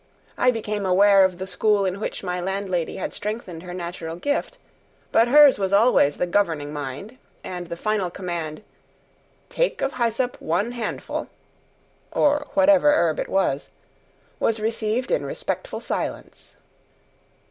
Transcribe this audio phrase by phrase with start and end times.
[0.35, 4.57] I became aware of the school in which my landlady had strengthened her natural gift;
[5.11, 8.63] but hers was always the governing mind, and the final command,
[9.49, 11.27] "Take of hy'sop one handful"
[12.11, 13.69] (or whatever herb it was),
[14.39, 16.55] was received in respectful silence.